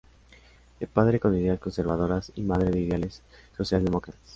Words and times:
De 0.79 0.87
padre 0.87 1.19
con 1.19 1.37
ideas 1.37 1.59
conservadoras 1.59 2.31
y 2.33 2.41
madre 2.41 2.71
de 2.71 2.79
ideales 2.79 3.21
socialdemócratas. 3.55 4.15